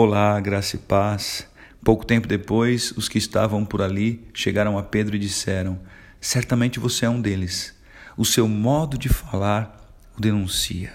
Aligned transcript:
Olá, 0.00 0.38
graça 0.38 0.76
e 0.76 0.78
paz. 0.78 1.44
Pouco 1.82 2.06
tempo 2.06 2.28
depois, 2.28 2.92
os 2.92 3.08
que 3.08 3.18
estavam 3.18 3.64
por 3.64 3.82
ali 3.82 4.24
chegaram 4.32 4.78
a 4.78 4.82
Pedro 4.84 5.16
e 5.16 5.18
disseram: 5.18 5.76
Certamente 6.20 6.78
você 6.78 7.04
é 7.04 7.10
um 7.10 7.20
deles. 7.20 7.74
O 8.16 8.24
seu 8.24 8.46
modo 8.46 8.96
de 8.96 9.08
falar 9.08 9.92
o 10.16 10.20
denuncia. 10.20 10.92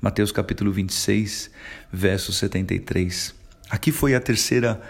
Mateus 0.00 0.32
capítulo 0.32 0.72
26, 0.72 1.50
verso 1.92 2.32
73. 2.32 3.34
Aqui 3.68 3.92
foi 3.92 4.14
a 4.14 4.20
terceira 4.20 4.80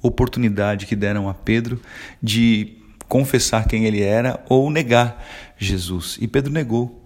oportunidade 0.00 0.86
que 0.86 0.94
deram 0.94 1.28
a 1.28 1.34
Pedro 1.34 1.82
de 2.22 2.78
confessar 3.08 3.66
quem 3.66 3.86
ele 3.86 4.02
era 4.02 4.40
ou 4.48 4.70
negar 4.70 5.26
Jesus. 5.58 6.16
E 6.20 6.28
Pedro 6.28 6.52
negou. 6.52 7.04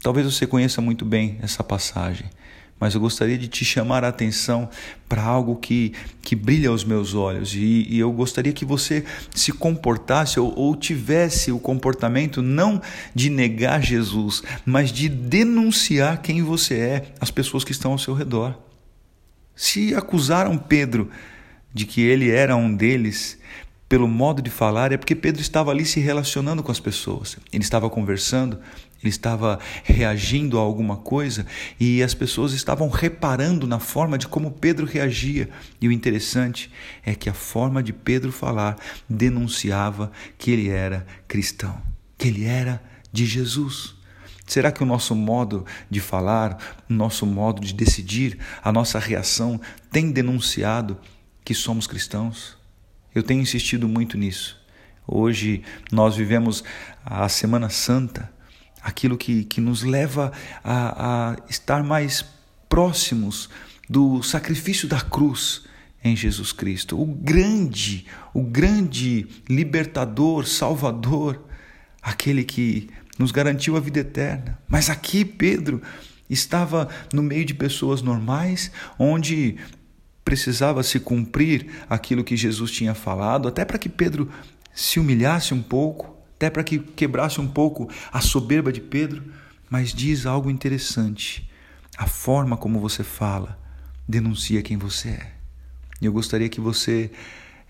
Talvez 0.00 0.32
você 0.32 0.46
conheça 0.46 0.80
muito 0.80 1.04
bem 1.04 1.40
essa 1.42 1.64
passagem 1.64 2.30
mas 2.82 2.96
eu 2.96 3.00
gostaria 3.00 3.38
de 3.38 3.46
te 3.46 3.64
chamar 3.64 4.02
a 4.02 4.08
atenção 4.08 4.68
para 5.08 5.22
algo 5.22 5.54
que, 5.54 5.92
que 6.20 6.34
brilha 6.34 6.68
aos 6.68 6.82
meus 6.82 7.14
olhos 7.14 7.54
e, 7.54 7.86
e 7.88 8.00
eu 8.00 8.10
gostaria 8.10 8.52
que 8.52 8.64
você 8.64 9.04
se 9.32 9.52
comportasse 9.52 10.40
ou, 10.40 10.52
ou 10.58 10.74
tivesse 10.74 11.52
o 11.52 11.60
comportamento 11.60 12.42
não 12.42 12.82
de 13.14 13.30
negar 13.30 13.80
Jesus, 13.80 14.42
mas 14.66 14.90
de 14.90 15.08
denunciar 15.08 16.22
quem 16.22 16.42
você 16.42 16.76
é 16.76 17.12
às 17.20 17.30
pessoas 17.30 17.62
que 17.62 17.70
estão 17.70 17.92
ao 17.92 17.98
seu 17.98 18.14
redor. 18.14 18.58
Se 19.54 19.94
acusaram 19.94 20.58
Pedro 20.58 21.08
de 21.72 21.86
que 21.86 22.00
ele 22.00 22.30
era 22.30 22.56
um 22.56 22.74
deles, 22.74 23.38
pelo 23.92 24.08
modo 24.08 24.40
de 24.40 24.48
falar, 24.48 24.90
é 24.90 24.96
porque 24.96 25.14
Pedro 25.14 25.42
estava 25.42 25.70
ali 25.70 25.84
se 25.84 26.00
relacionando 26.00 26.62
com 26.62 26.72
as 26.72 26.80
pessoas. 26.80 27.36
Ele 27.52 27.62
estava 27.62 27.90
conversando, 27.90 28.58
ele 29.02 29.10
estava 29.10 29.58
reagindo 29.84 30.58
a 30.58 30.62
alguma 30.62 30.96
coisa 30.96 31.44
e 31.78 32.02
as 32.02 32.14
pessoas 32.14 32.54
estavam 32.54 32.88
reparando 32.88 33.66
na 33.66 33.78
forma 33.78 34.16
de 34.16 34.26
como 34.26 34.50
Pedro 34.50 34.86
reagia. 34.86 35.50
E 35.78 35.88
o 35.88 35.92
interessante 35.92 36.72
é 37.04 37.14
que 37.14 37.28
a 37.28 37.34
forma 37.34 37.82
de 37.82 37.92
Pedro 37.92 38.32
falar 38.32 38.78
denunciava 39.06 40.10
que 40.38 40.50
ele 40.50 40.70
era 40.70 41.06
cristão, 41.28 41.78
que 42.16 42.28
ele 42.28 42.46
era 42.46 42.82
de 43.12 43.26
Jesus. 43.26 43.94
Será 44.46 44.72
que 44.72 44.82
o 44.82 44.86
nosso 44.86 45.14
modo 45.14 45.66
de 45.90 46.00
falar, 46.00 46.56
o 46.88 46.94
nosso 46.94 47.26
modo 47.26 47.60
de 47.60 47.74
decidir, 47.74 48.38
a 48.64 48.72
nossa 48.72 48.98
reação 48.98 49.60
tem 49.90 50.10
denunciado 50.10 50.98
que 51.44 51.52
somos 51.52 51.86
cristãos? 51.86 52.61
Eu 53.14 53.22
tenho 53.22 53.40
insistido 53.40 53.88
muito 53.88 54.16
nisso. 54.16 54.58
Hoje 55.06 55.62
nós 55.90 56.16
vivemos 56.16 56.64
a 57.04 57.28
Semana 57.28 57.68
Santa, 57.68 58.32
aquilo 58.82 59.18
que, 59.18 59.44
que 59.44 59.60
nos 59.60 59.82
leva 59.82 60.32
a, 60.64 61.32
a 61.32 61.36
estar 61.48 61.82
mais 61.82 62.24
próximos 62.68 63.50
do 63.88 64.22
sacrifício 64.22 64.88
da 64.88 65.00
cruz 65.00 65.64
em 66.02 66.16
Jesus 66.16 66.52
Cristo, 66.52 67.00
o 67.00 67.04
grande, 67.04 68.06
o 68.32 68.42
grande 68.42 69.26
libertador, 69.48 70.46
salvador, 70.46 71.44
aquele 72.00 72.42
que 72.42 72.88
nos 73.18 73.30
garantiu 73.30 73.76
a 73.76 73.80
vida 73.80 74.00
eterna. 74.00 74.58
Mas 74.66 74.88
aqui 74.88 75.24
Pedro 75.24 75.82
estava 76.30 76.88
no 77.12 77.22
meio 77.22 77.44
de 77.44 77.54
pessoas 77.54 78.00
normais, 78.00 78.72
onde 78.98 79.58
precisava 80.24 80.82
se 80.82 81.00
cumprir 81.00 81.84
aquilo 81.88 82.24
que 82.24 82.36
Jesus 82.36 82.70
tinha 82.70 82.94
falado, 82.94 83.48
até 83.48 83.64
para 83.64 83.78
que 83.78 83.88
Pedro 83.88 84.30
se 84.74 84.98
humilhasse 85.00 85.52
um 85.52 85.62
pouco, 85.62 86.16
até 86.36 86.50
para 86.50 86.64
que 86.64 86.78
quebrasse 86.78 87.40
um 87.40 87.48
pouco 87.48 87.88
a 88.12 88.20
soberba 88.20 88.72
de 88.72 88.80
Pedro, 88.80 89.22
mas 89.68 89.92
diz 89.92 90.26
algo 90.26 90.50
interessante. 90.50 91.48
A 91.96 92.06
forma 92.06 92.56
como 92.56 92.80
você 92.80 93.04
fala 93.04 93.58
denuncia 94.08 94.62
quem 94.62 94.76
você 94.76 95.10
é. 95.10 95.32
E 96.00 96.06
eu 96.06 96.12
gostaria 96.12 96.48
que 96.48 96.60
você 96.60 97.10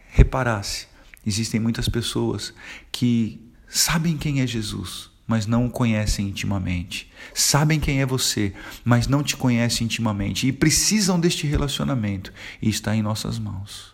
reparasse: 0.08 0.86
existem 1.26 1.60
muitas 1.60 1.88
pessoas 1.88 2.54
que 2.90 3.40
sabem 3.68 4.16
quem 4.16 4.40
é 4.40 4.46
Jesus, 4.46 5.11
mas 5.26 5.46
não 5.46 5.66
o 5.66 5.70
conhecem 5.70 6.28
intimamente. 6.28 7.10
Sabem 7.32 7.78
quem 7.78 8.00
é 8.00 8.06
você, 8.06 8.52
mas 8.84 9.06
não 9.06 9.22
te 9.22 9.36
conhecem 9.36 9.84
intimamente 9.84 10.46
e 10.46 10.52
precisam 10.52 11.18
deste 11.18 11.46
relacionamento 11.46 12.32
e 12.60 12.68
está 12.68 12.94
em 12.94 13.02
nossas 13.02 13.38
mãos. 13.38 13.92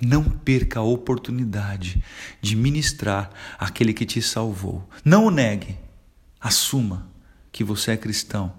Não 0.00 0.24
perca 0.24 0.80
a 0.80 0.82
oportunidade 0.82 2.02
de 2.40 2.56
ministrar 2.56 3.30
aquele 3.58 3.92
que 3.92 4.06
te 4.06 4.22
salvou. 4.22 4.88
Não 5.04 5.26
o 5.26 5.30
negue. 5.30 5.76
Assuma 6.40 7.06
que 7.52 7.62
você 7.62 7.92
é 7.92 7.96
cristão. 7.98 8.52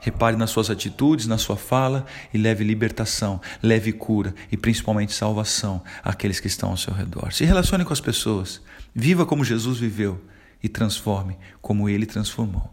Repare 0.00 0.36
nas 0.36 0.50
suas 0.50 0.70
atitudes, 0.70 1.26
na 1.26 1.38
sua 1.38 1.56
fala 1.56 2.06
e 2.32 2.38
leve 2.38 2.62
libertação, 2.62 3.40
leve 3.62 3.90
cura 3.90 4.34
e 4.52 4.56
principalmente 4.56 5.14
salvação 5.14 5.82
àqueles 6.02 6.38
que 6.38 6.46
estão 6.46 6.70
ao 6.70 6.76
seu 6.76 6.92
redor. 6.92 7.32
Se 7.32 7.44
relacione 7.44 7.84
com 7.84 7.92
as 7.92 8.00
pessoas. 8.00 8.60
Viva 8.94 9.26
como 9.26 9.42
Jesus 9.42 9.78
viveu 9.78 10.22
e 10.64 10.68
transforme 10.68 11.36
como 11.60 11.90
ele 11.90 12.06
transformou. 12.06 12.72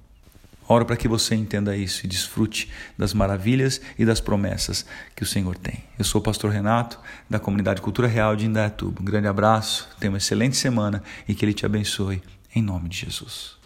Oro 0.66 0.86
para 0.86 0.96
que 0.96 1.10
você 1.10 1.36
entenda 1.36 1.76
isso 1.76 2.06
e 2.06 2.08
desfrute 2.08 2.72
das 2.98 3.14
maravilhas 3.14 3.82
e 4.00 4.06
das 4.06 4.22
promessas 4.22 4.86
que 5.14 5.24
o 5.24 5.26
Senhor 5.26 5.58
tem. 5.58 5.84
Eu 6.00 6.06
sou 6.06 6.22
o 6.22 6.24
pastor 6.24 6.50
Renato, 6.50 6.98
da 7.30 7.38
comunidade 7.38 7.82
Cultura 7.82 8.08
Real 8.08 8.34
de 8.38 8.46
Indaiatuba. 8.46 9.02
Um 9.02 9.06
grande 9.06 9.28
abraço, 9.28 9.90
tenha 10.00 10.10
uma 10.10 10.18
excelente 10.18 10.56
semana 10.56 11.04
e 11.28 11.36
que 11.36 11.44
Ele 11.44 11.54
te 11.54 11.66
abençoe, 11.66 12.24
em 12.56 12.62
nome 12.62 12.88
de 12.88 13.00
Jesus. 13.00 13.61